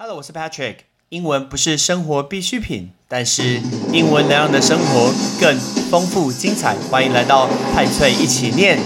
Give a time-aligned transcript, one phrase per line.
[0.00, 0.76] Hello，我是 Patrick。
[1.08, 3.60] 英文不是生活必需品，但是
[3.92, 5.58] 英文能让你的生活更
[5.90, 6.76] 丰富精彩。
[6.88, 8.78] 欢迎来到派翠一起念。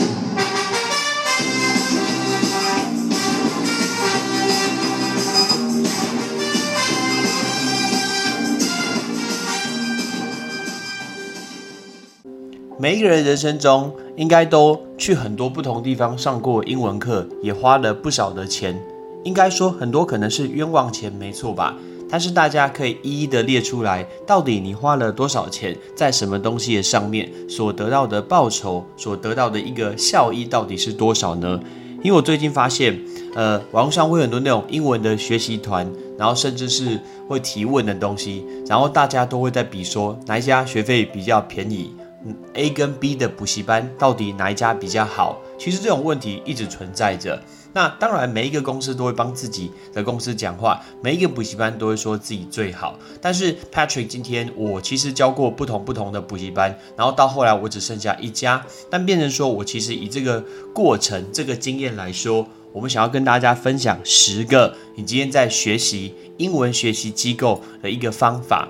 [12.79, 18.83] 每一个人人生中，应该都去很多不同地方上过英文课，也花了不少的钱。
[19.25, 21.77] 应该说，很多可能是冤枉钱，没错吧？
[22.11, 31.59] 但是大家可以一一的列出来，到底你花了多少钱在什么东西的上面，所得到的报酬，所得到的一个效益到底是多少呢？
[32.03, 33.01] 因为我最近发现，
[33.35, 41.95] 呃，网上会很多那种英文的学习团，然后甚至是会提问的东西，然后大家都会在比说哪一家学费比较便宜。
[42.55, 45.41] A 跟 B 的补习班到底哪一家比较好？
[45.59, 47.41] 其实这种问题一直存在着。
[47.75, 52.99] 那当然，每一个公司都会帮自己的公司讲话，每一个补习班都会说自己最好。
[53.21, 68.69] 但是 Patrick 今天我其实教过不同不同的补习班，然后到后来我只剩下一家，但变成说我其实以这个过程、这个经验来说，我们想要跟大家分享十个你今天在学习英文学习机构的一个方法。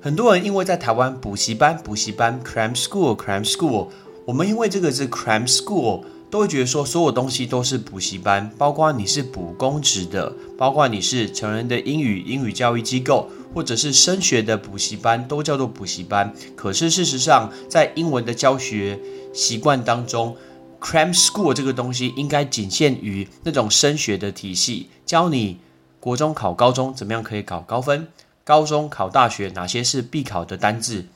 [0.00, 3.88] 很多人因为在台湾补习班、补习班 （cram school）、cram school，
[4.24, 16.34] 我们因为这个是 cram school，都会觉得说所有东西都是补习班，包括你是补公职的，包括你是成人的英语英语教育机构，或者是升学的补习班，都叫做补习班。
[16.56, 18.98] 可是事实上，在英文的教学
[19.32, 20.36] 习惯当中
[20.80, 25.58] ，cram school 这个东西应该仅限于那种升学的体系，教你
[26.00, 28.08] 国中考高中怎么样可以考高分。
[28.44, 31.06] 高中考大学哪些是必考的单字？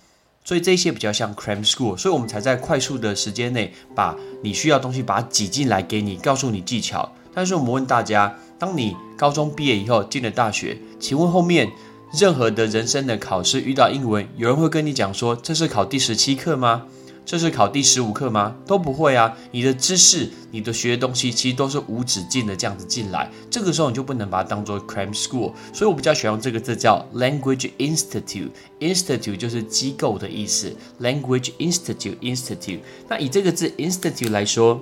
[0.50, 7.08] 所以这些比较像 cram school，所以我们才在快速的时间内把你需要东西把它挤进来给你，告诉你技巧。
[7.32, 11.70] 但是我们问大家，当你高中毕业以后进了大学，请问后面
[12.12, 16.82] 任何的人生的考试遇到英文，有人会跟你讲说这是考第十七课吗？
[17.30, 18.56] 这是考第十五课吗？
[18.66, 19.32] 都不会啊！
[19.52, 23.30] 你的知识、你的学的东西，其实都是无止境的这样子进来。
[23.48, 25.52] 这个时候你就不能把它当做 cram school。
[25.72, 28.50] 所以我比较喜欢用这个字叫 language institute。
[28.80, 30.74] institute 就是机构的意思。
[31.00, 32.80] language institute，institute。
[33.08, 34.80] 那以这个字 institute 来说。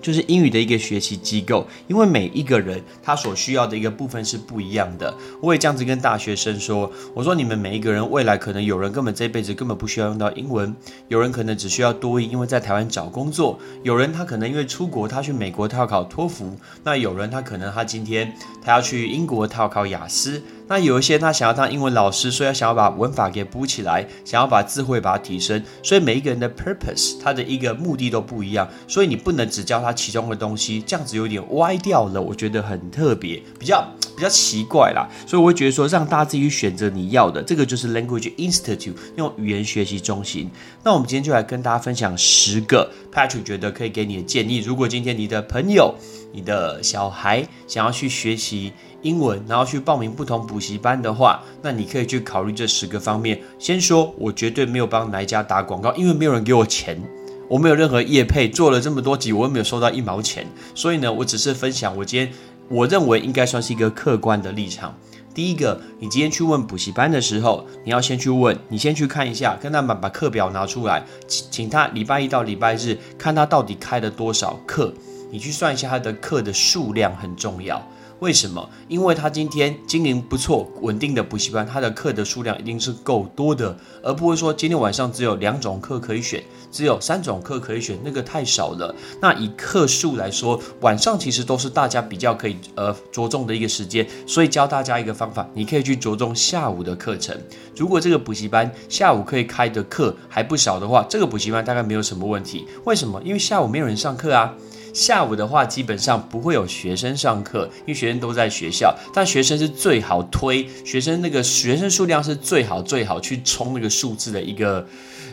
[0.00, 5.12] 就是英语的一个学习机构，因为每一个人他所需要的一个部分是不一样的。
[5.40, 10.74] 我也这样子跟大学生说：“我说你们每一个人未来可能有人根本这辈子根本不需要用到英文，
[11.08, 16.46] 有人可能只需要多译，因为在台湾找工作；有人他可能因为出国，他去美国他要考托福；
[16.84, 18.32] 那有人他可能他今天
[18.62, 25.62] 他要去英国，他要考雅思。”那有一些他想要当英文老师，所以他想要把文法给补起来，想要把智慧把它提升。
[25.82, 28.68] 所以每一个人的 purpose，他的一个目的都不一样。
[28.86, 32.20] 所以你不能只教他其中的东西，这样子有点歪掉了。
[32.20, 33.82] 我觉得很特别，比较
[34.14, 35.08] 比较奇怪啦。
[35.26, 40.50] 所以我会觉得说，让大家自己选择你要的，这个就是 language institute，用语言学习中心。
[40.84, 44.58] 那我们今天就来跟大家分享十个 Patrick 觉得可以给你的建议。
[44.58, 45.94] 如果今天你的朋友，
[46.32, 48.72] 你的小孩想要去学习
[49.02, 53.40] 英文，然后去报名不同补习班的话，那你可以去考虑这十个方面。
[53.58, 57.00] 先说，我绝对没有帮哪一家打广告，因为没有人给我钱，
[57.48, 60.46] 我没有任何业配，做了这么多集，我又没有收到一毛钱。
[60.74, 62.32] 所以呢，我只是分享我今天
[62.68, 64.94] 我认为应该算是一个客观的立场。
[65.34, 74.92] 第一个，你今天去问补习班的时候，你要先去问，你先去看一下，跟他们把课表拿出来，请请他礼拜一到礼拜日看他到底开了多少课。
[75.30, 77.80] 你去算一下他的课的数量很重要，
[78.20, 78.68] 为什么？
[78.88, 86.42] 因为他今天经营不错、稳定的补习班，他的课的数量一定是够多的，而不会说今天晚上只有两种课可以选，
[86.72, 88.94] 只有三种课可以选，那个太少了。
[89.20, 97.36] 那以课数来说，晚上其实都是大家比较可以呃着重的一个时间，所以教大家一个方法，你可以去着重下午的课程。
[97.76, 102.66] 如果这个补习班下午可以开的课还不少的话，这个补习班大概没有什么问题。
[102.84, 103.22] 为什么？
[103.24, 104.52] 因为下午没有人上课啊。
[104.94, 108.96] 下午的话，基本上不会有学生上课，因为学生都在学校。
[109.12, 114.86] 但学生是最好推，学生那个学生数量是最好最好去冲那个数字的一个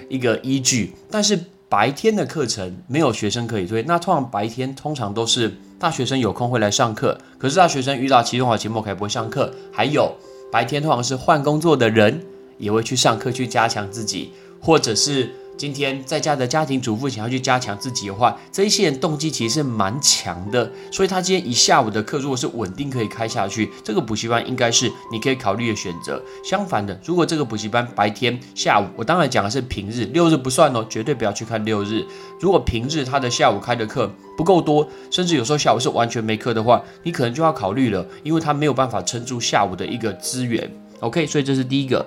[0.09, 0.93] 一个依据。
[1.09, 9.51] 但是白天的课程没有学生可以推，那通常白天通常都是大学生有空会来上课，可是大学生遇到期中考、期末考不会上课。
[9.71, 10.13] 还有
[10.51, 12.21] 白天通常是换工作的人
[12.57, 14.31] 也会去上课去加强自己，
[14.61, 15.29] 或者是。
[15.57, 26.21] 今天在家的家庭主妇想要去加强自己的话，这一些人动机其实是蛮强的，所以他今天一下午的课如果是稳定可以开下去，这个补习班应该是你可以考虑的选择。
[26.43, 32.05] 相反的，如果这个补习班白天下午，我当然讲的是平日，六日不算哦，绝对不要去看六日。
[32.39, 40.69] 如果平日他的下午开的课不够多，甚至有时候下午是完全没课的话，你可能就要考虑了，因为他没有办法撑住下午的一个资源。
[40.99, 42.05] OK，所以这是第一个。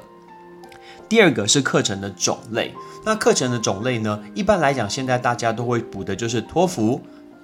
[1.09, 2.71] 第二个是课程的种类。
[3.09, 4.23] 那课程的种类呢？
[4.35, 7.01] 一般来讲，现在大家都会补的就是托福、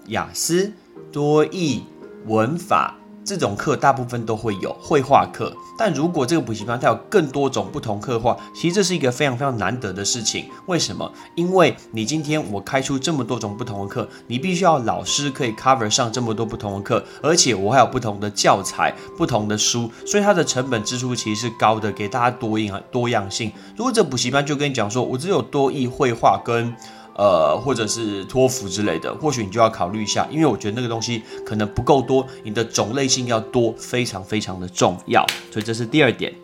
[0.09, 0.71] 雅思、
[1.11, 1.83] 多义、
[2.27, 2.95] 文法。
[3.25, 10.45] 这种课大部分都会有绘画课，但如果这个补习班它有更多种不同课的话，其实这是一个非常非常难得的事情。
[10.67, 11.11] 为什么？
[11.35, 23.51] 因为你今天我开出这么多种不同的课，你必须要老师可以 cover 上这么多不同的课，而且我还有不同的教材、不同的书，所以它的成本支出其实是高的，给大家多样多样性。
[23.77, 26.75] 如果这补习班就跟你讲说，我只有多艺绘画跟。
[27.17, 35.25] 呃，或者是托福之类的，或许你就要考虑一下，因为我觉得那个东西可能不够多，你的种类性要多，非常非常的重要。
[35.51, 36.35] 所以这是第二点，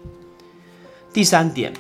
[1.13, 1.73] 第三点。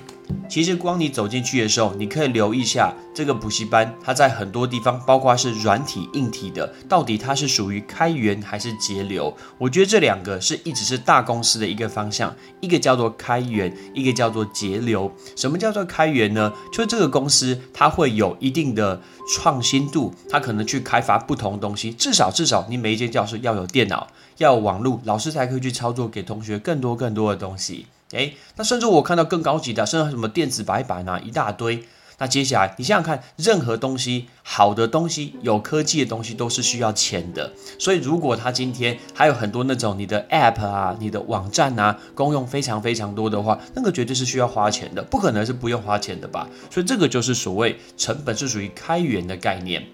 [0.48, 9.32] 其实光你走进去的时候，你可以留意一下这个补习班，它在很多地方，包括是软体、硬体的，到底它是属于开源还是节流？
[9.58, 15.10] 我觉得这两个是一直是大公司的一个方向，一个叫做开源，一个叫做节流。
[15.36, 16.52] 什么叫做开源呢？
[16.72, 19.00] 就是这个公司它会有一定的
[19.32, 27.86] 创新度，它可能去开发不同东西，至少至少你每一间教室要有电脑，要有网络，老师才可以去操作，给同学更多更多的东西。
[28.12, 31.84] 诶，那甚至我看到更高级的，甚至什么电子白板啊，一大堆。
[32.22, 37.50] 那接下来你想想看，任何东西，好的东西，有科技的东西，都是需要钱的。
[37.78, 46.46] 所以如果他今天还有很多那种你的 App 啊、你的网站啊，功用非常非常多的话，那个绝对是需要花钱的，不可能是不用花钱的吧？
[46.70, 49.86] 所以这个就是所谓成本是属于开源的概念，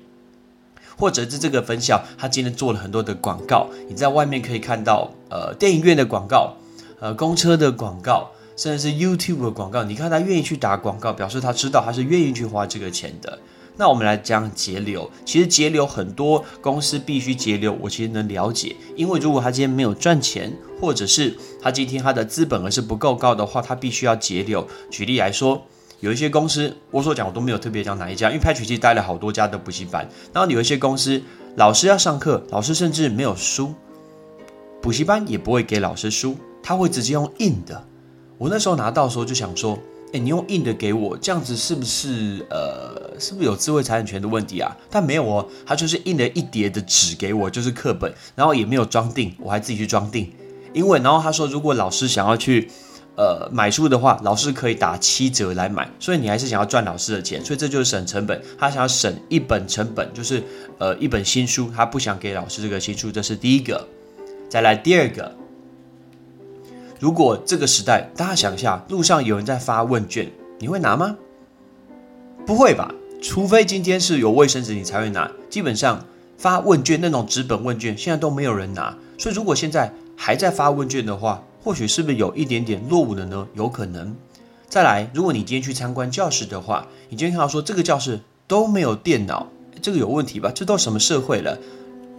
[0.99, 6.57] 或者是这个分校他今天做了很多的广告，你在外面可以看到，呃，电影院的广告。
[6.99, 13.39] 呃，公车的广告，甚至是 YouTube 的广告，你看他愿意去打广告，表示他知道他是愿意去花这个钱的。
[13.77, 20.51] 那我们来讲节流，其实节流很多公司必须节流，我其实能了解，因为如果他今天没有赚钱，
[20.81, 24.67] 或者是他今天他的资本额是不够高的话，他必须要节流。
[24.91, 25.63] 举例来说，
[26.01, 31.21] 有一些公司，我所讲我都没有特别讲哪一家，因为 Patrick 其实待了好多家的补习班，然后有一些公司
[31.57, 33.75] 老师要上课，老师甚至没有书，
[34.81, 36.35] 补习班也不会给老师书。
[36.67, 37.81] 他会直接用印的，
[38.39, 39.79] 我那时候拿到的时候就想说，
[40.13, 44.77] 哎，你用印的给我，这样子是不是呃，是不是有智慧财产权的问题啊？
[44.91, 50.29] 但没有哦，他就是印了一叠的纸给我，就是课本，然后也没有装订，我还自己去装订。
[50.73, 52.69] 因为然后他说，如果老师想要去
[53.17, 58.43] 呃买书的话，老师可以打七折来买，所以你还是想要赚老师的钱，所以这就是省成本。
[58.59, 60.43] 他想要省一本成本，就是
[60.79, 63.87] 呃一本新书，他不想给老师这个新书，这是第一个。
[64.51, 65.33] 再来第二个。
[66.99, 71.17] 如果这个时代，大家想一下，路上有人在发问卷，你会拿吗？
[72.47, 75.31] 不会吧，除非今天是有卫生纸，你才会拿。
[75.51, 76.07] 基本上
[76.39, 78.97] 发问卷那种纸本问卷，现在都没有人拿。
[79.19, 83.47] 所以如果现在还在发问卷的话，或许是不是有一点点落伍了呢？
[83.55, 84.15] 有可能。
[84.69, 89.49] 再来，如果你今天去参观教室的话，你今天看到说这个教室都没有电脑，
[89.83, 90.51] 这个有问题吧？
[90.55, 91.59] 这都什么社会了？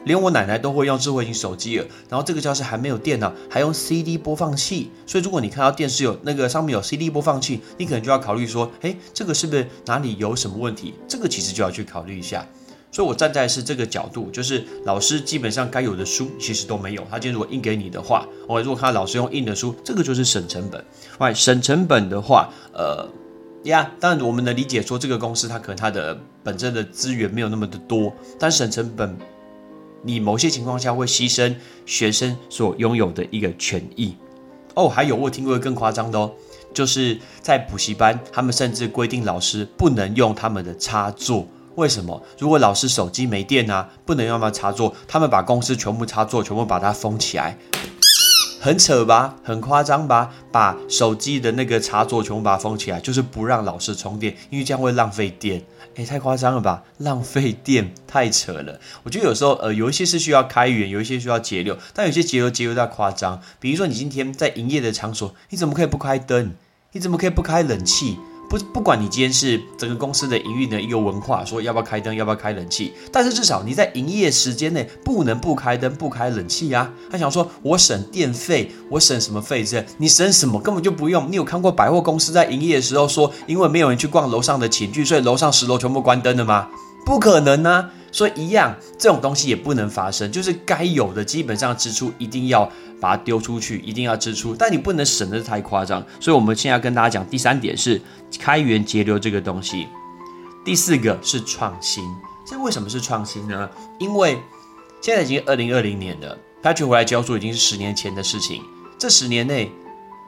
[0.08, 4.90] 连我奶奶都会用智慧型手机了，然后这个教室还没有电脑，还用 CD 播放器。
[5.06, 10.96] 所以如果你看到电视有那个上面有 CD 播放器，你可能就要考虑说，哎，这个是不是哪里有什么问题？
[11.08, 12.44] 这个其实就要去考虑一下。
[12.90, 17.06] 所以我站在是这个角度，就是老师基本上该有的书其实都没有。
[17.12, 20.84] 他今天如果印给你的话，我如果看到老师用印的书，这个就是省成本。
[21.20, 23.08] 外，省成本的话，呃，
[23.66, 29.16] 呀，当然我们能理解说这个公司它可能它的本身的资源没有那么的多，但省成本。
[30.04, 34.16] 你某些情况下会牺牲学生所拥有的一个权益
[34.76, 36.32] 哦，还有我听过更夸张的哦，
[36.74, 41.48] 就是在补习班，他们甚至规定老师不能用他们的插座。
[41.76, 42.22] 为什么？
[42.40, 47.58] 如果老师手机没电啊，不能用他们插座，他们把公司全部插座全部把它封起来。
[48.60, 50.34] 很扯吧，很夸张吧？
[50.52, 55.64] 把手机的那个插座全部把它封起来，就是不让老师充电，因为这样会浪费电。
[55.98, 56.84] 诶，太夸张了吧？
[57.00, 58.80] 浪费电，太扯了。
[59.04, 63.42] 我觉得有时候，呃，有一些是需要开源，有一些需要节流，但有些节流节流到夸张。
[63.60, 66.54] 比如说，你今天在营业的场所，你怎么可以不开灯？
[66.92, 68.18] 你怎么可以不开冷气？
[68.50, 76.94] 不不管你今天是整个公司的营运的一个文化，说要不要开灯，要不要开冷气，但是至少你在营业时间内不能不开灯、不开冷气啊。
[77.10, 79.64] 他想说，我省电费，我省什么费？
[79.64, 80.60] 这你省什么？
[80.62, 81.30] 根本就不用。
[81.30, 86.70] 你有看过百货公司在营业的时候说，因为没有人去逛楼上的寝具，所以楼上十楼全部关灯的吗？
[87.08, 87.90] 不可能啊！
[88.12, 90.30] 所以一样，这种东西也不能发生。
[90.30, 96.04] 就是该有的基本上支出一定要把它丢出去，一定要支出，但你不能省得太夸张。
[96.20, 98.02] 所以我们现在跟大家讲第三点是
[98.38, 99.88] 开源节流这个东西。
[100.66, 102.04] 第四个是创新。
[102.46, 103.70] 这为什么是创新呢？
[104.00, 104.38] 因为
[105.00, 108.62] 现在已经二零二零年了，Patrick 回来教书已经是十年前的事情。
[109.00, 109.72] 这十年内，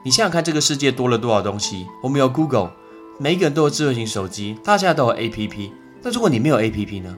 [0.02, 1.86] 你想想看，这个世界多了多少东西？
[2.02, 2.70] 我们有 Google，
[3.18, 5.72] 每一个人都有智慧型手机，大家都有 APP。
[6.02, 7.16] 那如果你没有 APP 呢？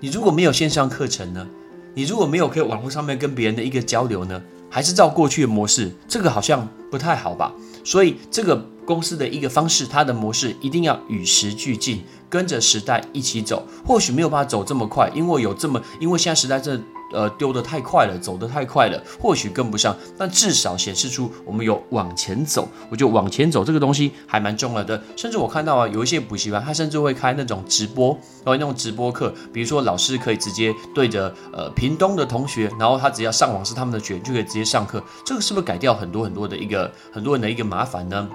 [0.00, 1.46] 你如果没有线上课程呢？
[1.94, 4.42] 你如果没有可以网络上面跟别人的一个交流呢？
[4.68, 5.92] 还是照过去的模式？
[6.08, 7.52] 这个好像不太好吧？
[7.84, 13.66] 所以这个公司的一个方式，它的模式一定要与时俱进，跟着时代一起走。
[13.86, 16.80] 或许没有办法走这么快，因为有这么，因为现在时代这。
[17.14, 22.68] 呃，丢得太快了，走得太快了，或许跟不上，但至少显示出我们有往前走。
[22.90, 25.00] 我觉得往前走这个东西还蛮重要的。
[25.16, 28.10] 甚至我看到啊，有一些补习班，他甚至会开那种直播，
[28.44, 35.02] 然后那种直播课，比如说老师可以直接对着呃屏东的同学，然后他只要上网是他们的卷，就可以直接上课。
[35.24, 38.28] 这个是不是改掉很多很多的一个很多人的一个麻烦呢？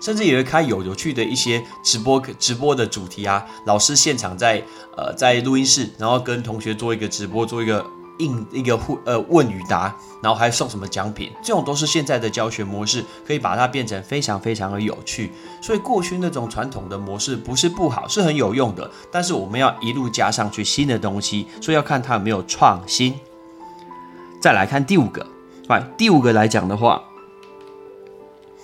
[0.00, 4.62] 甚至也会开有有趣的一些直播直播的主题啊，老师现场在
[4.96, 7.84] 呃在录音室，然后跟同学做一个直播，做一个
[8.18, 15.30] 应一个互呃问与答，然后还送什么奖品，这种都是现在的教学模式，可以把它变成非常非常的有趣。
[15.62, 23.14] 所以过去那种传统的模式不是不好，是很有用的，但是我们要一路加上去新的东西，所以要看它有没有创新。
[24.40, 25.26] 再来看第五个，
[25.68, 27.02] 来第五个来讲的话。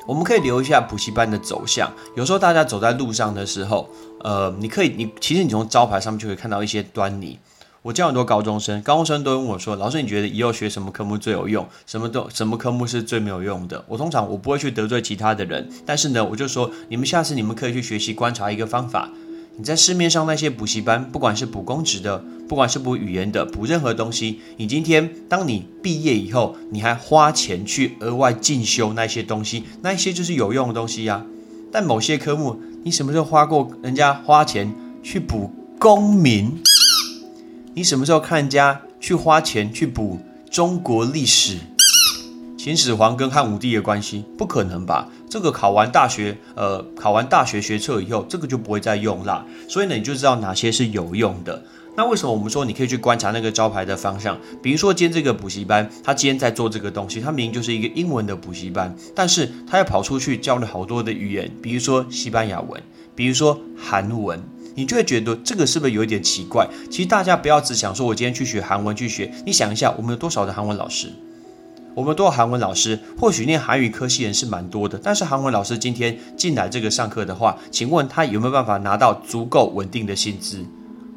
[0.06, 1.92] 我们可以留一下补习班的走向。
[2.14, 3.88] 有时候大家走在路上的时候，
[4.22, 7.38] 呃，你可以，你其实你从招牌上面就可以看到一些端倪。
[7.82, 11.64] 我教很多高中生，高中生都问我说：“老师，你觉得以后学什么科目最有用？
[11.86, 19.08] 什么都什么科目是最没有用的？”我通常我不会去得罪其他的人，但是呢，我就说你们下次你们可以去学习观察一个方法。
[19.58, 31.24] 你在市面上那些补习班，不管是补公职的，不管是补语言的，补任何东西，你今天当你毕业以后，你还花钱去额外进修那些东西，那些就是有用的东西呀。
[31.72, 36.52] 但某些科目，你什么时候花过人家花钱去补公民？
[37.72, 40.18] 你什么时候看人家去花钱去补
[40.50, 41.56] 中国历史？
[42.66, 45.08] 秦始皇跟汉武帝的关系不可能吧？
[45.30, 49.46] 这个考完大学，呃，考完大学学测以后，这个就不会再用啦。
[49.68, 51.62] 所以呢，你就知道哪些是有用的。
[51.96, 54.36] 那为什么我们说你可以去观察那个招牌的方向？
[54.60, 62.82] 比如说今天这个补习班，他今天在做这个东西，他明明就是一个英文的补习班，但是他要跑出去教了好多的语言，比如说西班牙文，
[63.14, 64.42] 比如说韩文，
[64.74, 66.68] 你就会觉得这个是不是有一点奇怪？
[66.90, 71.12] 其实大家不要只想说我今天去学韩文去学，你想一下，我们有多少的韩文老师？
[71.96, 80.62] 我们都有韩文老师，或许念韩语科系人是蛮多的，但是韩文老师今天进来这个上课的话，请问他有没有办法拿到足够稳定的薪资？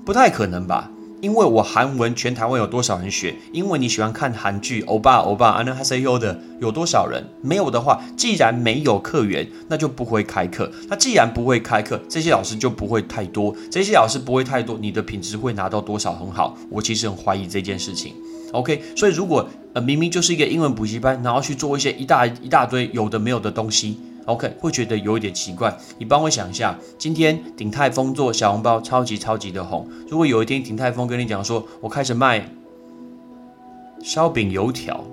[0.05, 0.89] 不太可能吧？
[1.19, 3.36] 因为我韩文全台湾有多少人学？
[3.51, 7.21] 因为你喜欢看韩剧，欧巴欧巴，安娜哈塞优的有多少人？
[7.41, 10.71] 没有的话，既然没有客源，那就不会开课。
[10.88, 13.53] 那既然不会开课，这些老师就不会太多。
[13.69, 16.57] 这些老师不会太多，你的品质会拿到多少很好？
[16.69, 18.13] 我其实很怀疑这件事情。
[18.51, 25.77] OK，所以如果呃明明就是一个英文补习班，然后去做一些一大一大堆有的没有的东西，OK，会觉得有一点奇怪。
[25.97, 32.49] 你帮我想一下，今天鼎泰丰做小笼包超级超级的红，如果有一天鼎泰丰跟你讲说，我开始卖
[34.01, 35.03] 烧饼油条。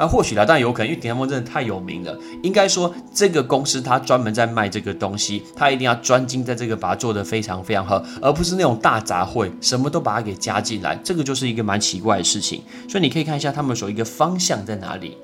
[0.00, 2.18] 那或许啦，但有可能，因为鼎泰丰真的太有名了。
[2.42, 10.98] 应该说，这个公司它专门在卖这个东西，它一定要专精在这个，把它做得非常非常好，而不是那种大杂烩，什么都把它给加进来。
[11.04, 12.62] 这个就是一个蛮奇怪的事情。
[12.88, 15.18] 所以你可以看一下他们所一个方向在哪里。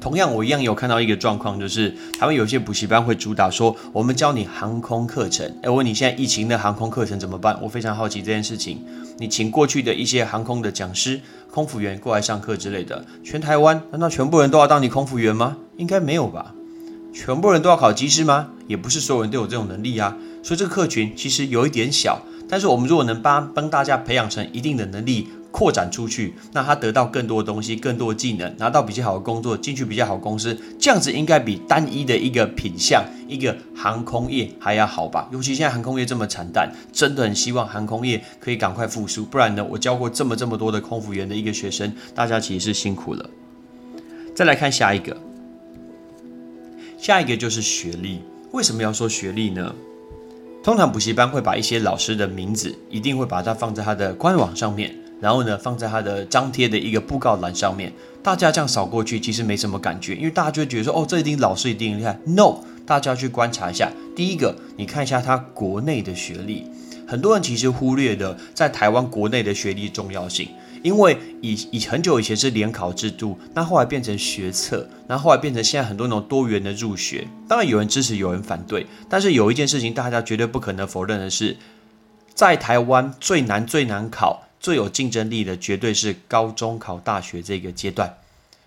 [0.00, 5.54] 同样，我一样有看到一个状况，就是他们有些补习班会主打说，我们教你航空课程。
[5.62, 7.58] 哎，问你现在疫情的航空课程怎么办？
[7.62, 8.82] 我非常好奇这件事情。
[9.18, 11.20] 你请过去的一些航空的讲师。
[11.50, 15.56] 空服员过来上课之类的，全台湾难道全部人都要当你空服员吗？
[15.78, 16.54] 应该没有吧？
[17.12, 18.50] 全部人都要考机师吗？
[18.68, 20.16] 也不是所有人都有这种能力啊。
[20.44, 25.28] 所以这个客群其实有一点小，但是我们如果能帮帮大家培养成一定的能力。
[25.50, 35.28] 扩展出去，那他得到更多的东西，更多的技能，拿到比较好的工作，进去比较好公司，这样子应该比单一的一个品相，一个航空业还要好吧？
[35.32, 43.28] 尤其现在航空业这么惨淡，真的很希望航空业可以赶快复苏，不然呢，我教过这么这么多的空服员的一个学生，大家其实是辛苦了。
[44.34, 45.16] 再来看下一个，
[46.96, 48.20] 下一个就是学历。
[48.52, 49.74] 为什么要说学历呢？
[50.62, 57.92] 通常补习班会把一些老师的名字，一定会把它放在他的官网上面，然后呢，放在他的张贴的一个布告栏上面。
[58.22, 62.18] 大家这样扫过去，其实没什么感觉，因为大家就觉得说，哦，这一定老师一定厉害。
[62.26, 63.90] No，大家去观察一下。
[64.16, 66.66] 第一个，你看一下他国内的学历，
[67.06, 70.48] 很多人其实忽略了在台湾国内的学历重要性。
[70.82, 77.26] 因为以以很久以前是联考制度，那后来变成学测，那后来变成现在很多那种多元的入学。
[77.46, 78.86] 当然有人支持，有人反对。
[79.06, 81.54] 但是有一件事情大家绝对不可能否认的是，
[82.32, 88.18] 在台湾最难最难考、最有竞争力的，绝对是高中考大学这个阶段。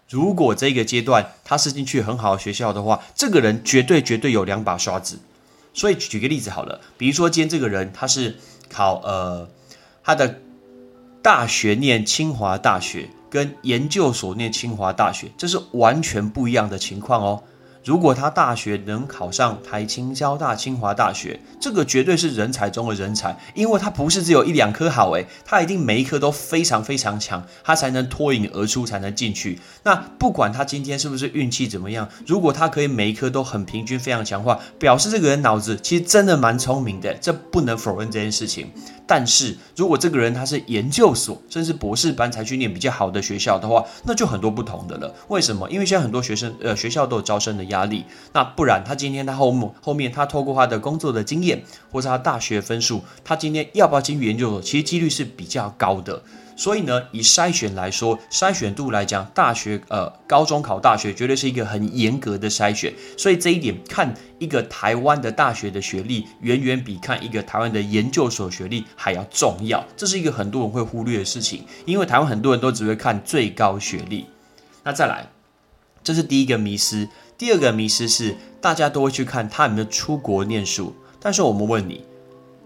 [0.09, 5.19] 如果这个阶段他是进去很好的学校的话，这个人绝对绝对有两把刷子。
[5.73, 8.35] 所以举个例子好了，比如说今天这个人他是
[8.69, 9.47] 考呃
[10.03, 10.41] 他的。
[11.23, 17.43] 大学念清华大学，跟研究所念清华大学，这是完全不一样的情况哦。
[17.83, 29.59] 如果他大学能考上台清交大、清华大学，这个绝对是人才中的人才，因为他不是只有一两科好诶，他一定每一科都非常非常强，他才能脱颖而出，才能进去。
[29.83, 38.71] 那不管他今天是不是运气怎么样，如果他可以每一科都很平均、非常强化，表示这个人脑子其实真的蛮聪明的，这不能否认这件事情。
[39.05, 45.13] 但是如果这个人他是研究所甚至博士班才去念比较好的学校的话，那就很多不同的了。
[45.27, 45.69] 为什么？
[45.69, 47.72] 因为现在很多学生呃学校都有招生的。
[47.73, 51.61] 压力，那不然他今天他后后后面他透过他的工作的经验，
[51.91, 56.21] 或是他大学分数，他今天要不要进去研究所，其实几率是比较高的。
[56.55, 62.93] 所以呢，以筛选来说，筛选度来讲，大学呃高中考大学绝对是一个很严格的筛选。
[63.17, 69.83] 所以这一点看一个台湾的大学的学历，远远比看一个台湾的研究所学历还要重要。
[69.97, 74.27] 这是一个很多人会忽略的事情，因为台湾很多人都只会看最高学历。
[74.83, 75.27] 那再来，
[76.03, 77.09] 这是第一个迷失。
[77.37, 80.95] 第二个迷失是，大家都会去看他有没有出国念书。
[81.19, 82.05] 但是我们问你，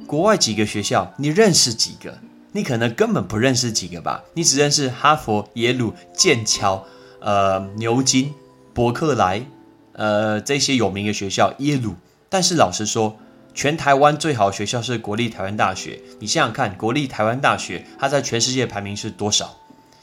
[0.06, 2.18] 国外几个学校，你认识几个？
[2.54, 4.24] 你可能根本不认识几个吧？
[4.34, 6.84] 你只认识哈佛、耶鲁、剑桥、
[7.20, 8.34] 呃牛津、
[8.74, 9.46] 伯克莱，
[9.94, 11.54] 呃这些有名的学校。
[11.60, 11.94] 耶鲁，
[12.30, 13.18] 但是老实说，
[13.54, 16.00] 全台湾最好的学校是国立台湾大学。
[16.20, 19.56] 你想想看，国立台湾大学它在全世界排名是多少？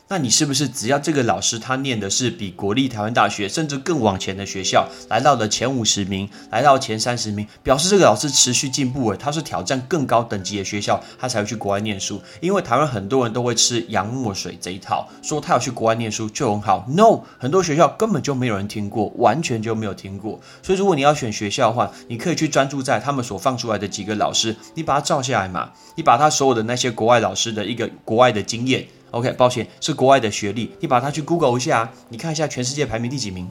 [0.06, 12.20] 那你是不是只要这个老师他念的是比国立台湾大学甚至更往前的学校，来到了前五十名，来到前三十名，表示这个老师持续进步了，他是挑战更高等级的学校，他才会去国外念书。
[12.40, 16.84] 因为台湾很多人都会吃洋墨水这一套，说他要去国外念书就很好。
[16.88, 20.38] No，很多学校根本就没有人听过，完全就没有听过。
[20.62, 28.86] 所以如果你要选学校的话，你可以去专注在他们所放出来的几个老师，你把它照下来嘛，你把他所有的那些国外老师的一个国外的经验。
[29.14, 30.72] OK，抱歉，是国外的学历。
[30.80, 33.48] 你把它去 Google 一下，你看一下全世界排名第几名？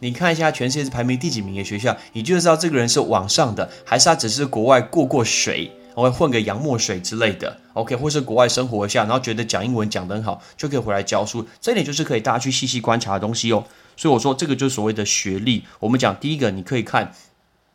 [0.00, 7.56] 你看一下全世界是排名第几名的学校，你就知道这个人是往上的，还是他只是国外过过水，会混个洋墨水之类的。
[7.74, 11.46] OK，或是国外生活一下，然后觉得讲英文讲得很好，就可以回来教书。
[11.60, 13.64] 这点就是可以大家去细细观察的东西哦。
[13.96, 15.64] 所以我说这个就是所谓的学历。
[15.78, 17.12] 我们讲第一个，你可以看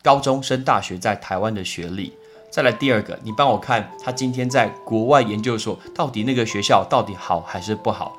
[0.02, 2.12] 高中升大学在台湾的学历。
[2.54, 8.16] 再来第二个，你帮我看他今天在国外研究所到底那个学校到底好还是不好？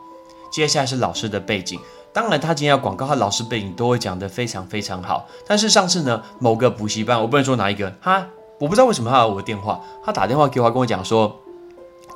[0.50, 1.78] 接下来是老师的背景，
[2.12, 5.28] 当然他今天要广告，他老师背景都会讲得非常非常好。
[5.46, 8.26] 但是上次呢，某个补习班，我不能说哪一个，他
[8.58, 11.40] 我不知道为什么他有我的电话，他打电话给我跟我讲说，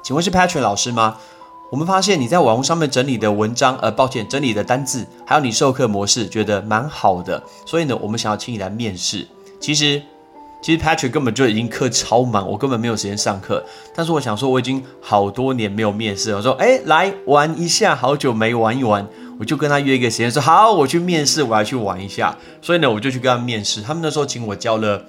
[0.02, 1.18] 请问是 Patrick 老师吗？
[1.70, 9.24] 我们发现你在网络上面整理的文章，呃，抱歉，整理的单字，还有你授课模式，觉得蛮好的，所以呢，我们想要请你来面试。
[9.60, 10.02] 其实。
[10.60, 13.64] 其实 Patrick 根本就已经课超忙，我根本没有时间上课。
[13.94, 19.06] 但是我想说，我已经好多年没有面试了，我说，哎，来玩一下，好久没玩一玩，
[19.38, 22.36] 我就跟他约一个时间，说好，我去面试，我要去玩一下。
[22.60, 23.80] 所以呢，我就去跟他面试。
[23.80, 25.00] 他们那时候请我教了，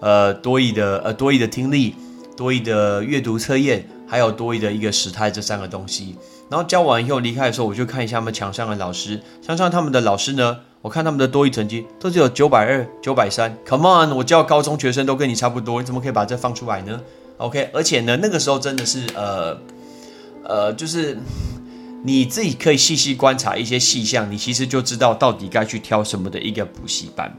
[0.00, 1.94] 呃，多义的，呃，多义的听力，
[2.36, 6.16] 多义的阅读测验，还有多义的一个时态这三个东西。
[6.50, 10.58] 然后教完以后离开的时候，我就看一下他们墙上的老师，墙上他们的老师呢。
[10.80, 13.56] 我看他们的多益成绩都只有九百二、九百三。
[13.66, 17.00] Come on，我教高中学生都跟你差不多，你怎么可以把这放出来呢
[17.38, 19.58] ？OK，而且呢，那个时候真的是呃
[20.44, 21.18] 呃，就是
[22.04, 27.36] 你自己可以细细观察一些细项，你其实就知道到底该去挑什么的一个补习班。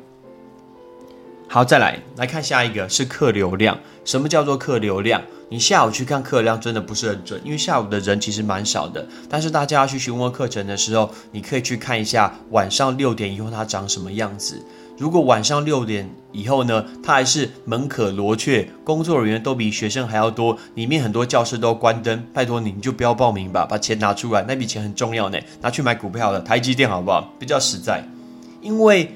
[1.52, 3.76] 好，再来来看下一个是客流量。
[4.06, 5.20] 什么叫做客流量？
[5.50, 9.04] 你下午去看课量真的不是很准，因为下午的人其实蛮少的。
[9.28, 14.64] 但是大家要去询问课程的时候，你可以去看一下晚上六点以后它长什么样子。
[14.96, 27.34] 如果晚上六点以后呢，它还是门可罗雀，工作人员都比学生还要多，里面很多教室都关灯，拜托你，你就不要报名吧，把钱拿出来，那笔钱很重要呢，拿去买股票的台积电好不好？
[27.40, 28.08] 比较实在，
[28.62, 29.12] 因为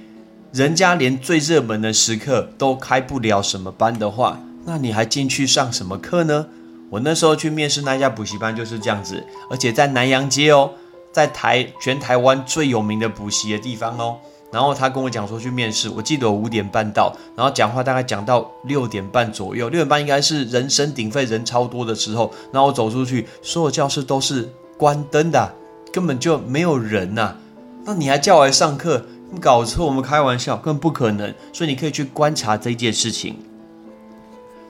[0.54, 6.46] 人家连最热门的时刻都开不了什么班的话，那你还进去上什么课呢？
[6.92, 10.70] 我那时候去面试那家补习班就是这样子，而且在南洋街哦，
[11.12, 14.18] 在台全台湾最有名的补习的地方哦。
[14.52, 22.32] 然后他跟我讲说去面试，我记得我五点半到，然后讲话大概讲到六点半左右，六点半应该是人声鼎沸、人超多的时候。
[22.52, 25.52] 然后我走出去，所有教室都是关灯的，
[25.92, 27.38] 根本就没有人呐。
[27.86, 29.04] 那你还叫我来上课？
[29.40, 31.34] 搞错，我们开玩笑，更不可能。
[31.52, 33.38] 所以你可以去观察这件事情。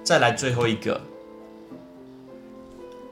[0.04, 1.02] 再来最后一个，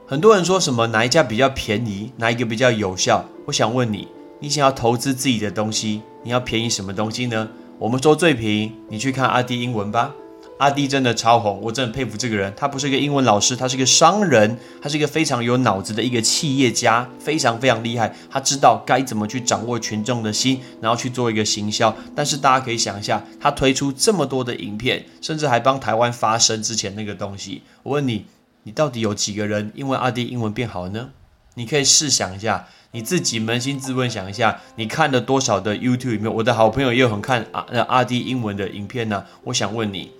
[0.06, 3.24] 很多人说什么哪一家比较便宜，哪一个比较有效？
[3.46, 4.08] 我想问你，
[4.40, 6.02] 你想要投资自己的东西？
[6.22, 7.48] 你要便宜什么东西呢？
[7.78, 10.14] 我们说最便宜，你去看阿弟英文吧。
[10.62, 12.52] 阿弟真的超红，我真的很佩服这个人。
[12.56, 18.14] 他不是一个英文老师，他是一个商人，他是一个非常有脑子的一个企业家，非常非常厉害。
[18.30, 21.92] 他知道该怎么去掌握群众的心，然后去做一个行销。
[22.14, 27.62] 但是大家可以想一下，他推出这么多的影片，甚至还帮台湾发声之前那个东西。
[27.82, 28.26] 我问你，
[28.62, 31.08] 你到底有几个人因为阿弟英文变好呢？
[31.54, 32.68] 你可以试想一下。
[32.92, 36.32] 你自己扪心自问想一下，你看了多少的 YouTube 里面？
[36.32, 39.24] 我的好朋友也有很看阿阿 D 英文的影片呢。
[39.44, 40.12] 我想问你，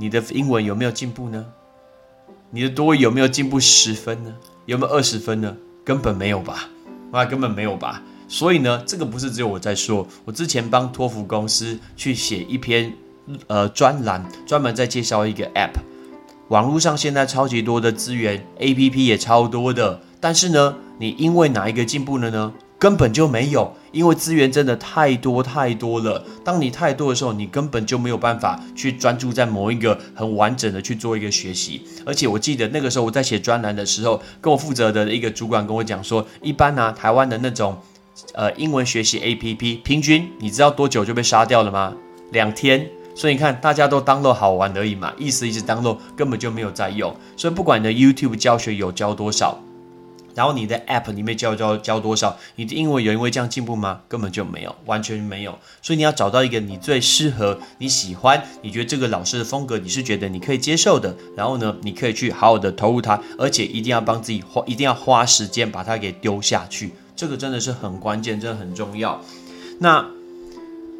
[0.00, 1.44] 你的英文有没有进步呢？
[2.50, 4.32] 你的多有没有进步十分呢？
[4.64, 5.56] 有没有二十分呢？
[5.84, 6.68] 根本没有吧？
[7.10, 8.00] 啊，根本没有吧？
[8.28, 10.06] 所以呢，这个不是只有我在说。
[10.24, 12.92] 我之前帮托福公司去写一篇
[13.48, 15.72] 呃专栏，专门在介绍一个 App。
[16.48, 20.76] 网络上现在超级多的资源，APP 也超多的，但是呢？
[21.00, 22.52] 你因为哪一个进步了呢？
[22.78, 26.24] 根本就没有，因为资源真的太多太多了。
[26.44, 31.82] 当你太多的时候，你根本就没有办法去专注在某一个很完整的去做一个学习。
[32.06, 37.76] 而且我记得那个时候我在写专栏的时候，跟我负责的一个主管跟我讲说，一般呢，台湾的那种
[38.34, 41.92] 呃英文学习 APP，平均你知道多久就被杀掉了吗？
[42.30, 42.88] 两天。
[43.16, 47.12] 所以你看，大家都当做好玩而已嘛，意思意思当做根本就没有在用。
[47.36, 49.58] 所以不管你的 YouTube 教学有教多少。
[50.38, 52.36] 然后你的 App 里面教教教多少？
[52.54, 54.02] 你的英文有因为这样进步吗？
[54.06, 55.58] 根本就没有，完全没有。
[55.82, 61.16] 所以你要找到一个你最适合、你喜欢、你觉得这个老师的风格你是觉得你可以接受的。
[61.36, 66.92] 然后呢，你可以去好好的投入它，而且一定要帮自己花，一定要花时间把它给丢下去。
[67.16, 69.20] 这个真的是很关键，真的很重要。
[69.80, 70.06] 那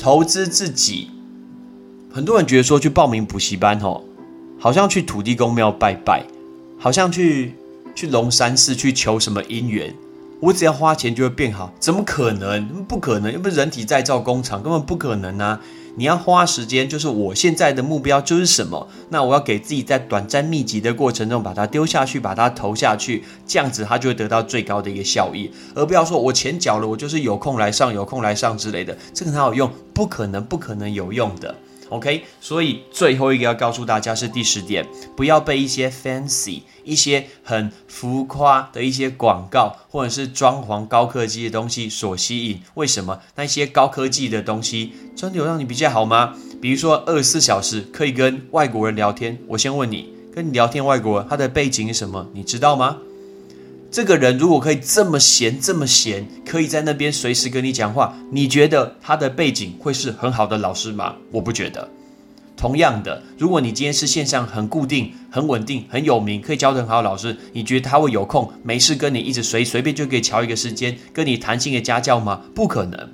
[0.01, 1.13] 投资自己，
[2.13, 4.03] 很多人觉得说去报名补习班哦，
[4.59, 6.25] 好像去土地公庙拜拜，
[6.77, 7.55] 好像去。
[7.99, 9.93] 去龙山寺去求什么姻缘？
[10.39, 11.75] 我只要花钱就会变好？
[11.81, 12.65] 怎么可能？
[12.85, 13.33] 不可能！
[13.33, 15.61] 又不是人体再造工厂，根本不可能啊！
[15.97, 18.87] 你要花时间，就是我现在的目标就是什么？
[19.09, 29.69] 那我要给自己在短暂密集的过程中把它丢下去，把它投下去，这样子它就会得到最高的一个效益，而不要说我钱缴了，我就是有空来上，有空来上之类的，这个哪有用？
[29.93, 31.53] 不可能，不可能有用的。
[31.91, 42.61] OK，所以最后一个要告诉大家是第十点，不要被一些 fancy、一些很浮夸的一些广告或者是装潢高科技的东西所吸引。
[42.75, 43.21] 为什么？
[43.37, 46.35] 那些高科技的东西真的有让你比较好吗？
[46.61, 52.29] 比如说二十四小时可以跟外国人聊天，我先问你，跟你聊天外国人他的背景是什么？
[52.35, 52.99] 你知道吗？
[53.91, 61.17] 这个人如果可以这么闲这么闲，可以在那边随时跟你讲话，你觉得他的背景会是很好的老师吗？
[61.31, 61.89] 我不觉得。
[62.55, 72.43] 同样的，如果你今天是线上很固定、很稳定、很有名，可以教得很好的老师，你觉得他会有空没事跟你一直随随便就可以调一个时间跟你弹性的家教吗？
[72.55, 73.09] 不可能。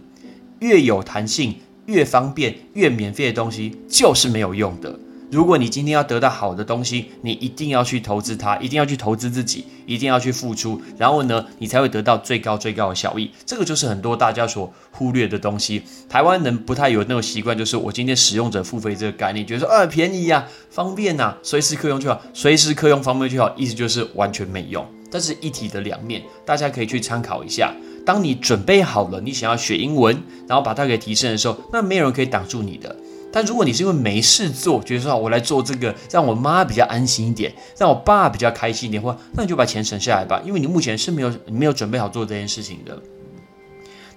[0.60, 1.54] 越有弹性、
[1.86, 4.98] 越方便、越免费的东西，就是没有用的。
[5.34, 13.28] 如果你今天要得到好的东西，你一定要去投资它，一定要去投资自己，一定要去付出，然后呢，你才会得到最高最高的效益。
[13.44, 15.82] 这个就是很多大家所忽略的东西。
[16.08, 24.86] 台湾人不太有那种习惯，就是我今天使用者付费这个概念，觉得说啊便宜呀、方便呐，随时可用就好，随时可用方便就好，意思就是完全没用。
[25.10, 27.74] 但是一体的两面，大家可以去参考一下。
[28.06, 30.16] 当你准备好了，你想要学英文，
[30.46, 32.94] 然后把它给提升的时候，那没有人可以挡住你的。
[33.34, 42.96] 但如果你是因为没事做，觉得说我来做这个，让我妈比较安心一点，让我爸比较开心一点，话那你就把钱省下来吧，因为你目前是没有没有准备好做这件事情的。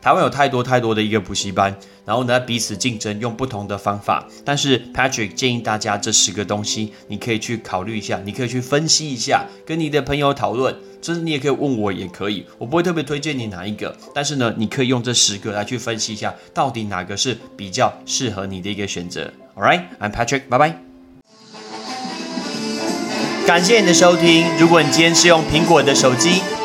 [0.08, 4.26] 台湾有太多太多的一个补习班，然后呢彼此竞争，用不同的方法。
[4.46, 10.74] 但是 Patrick 建议大家这十个东西，你可以去考虑一下，你可以去分析一下，跟你的朋友讨论。
[11.02, 19.30] 甚至你也可以问我，也可以，我不会特别推荐你哪一个，但是呢，你可以用这十个来去分析一下，到底哪个是比较适合你的一个选择。
[19.58, 20.80] All right，I'm Patrick，拜拜。
[23.46, 24.46] 感谢你的收听。
[24.58, 26.41] 如果你今天是用苹果的手机，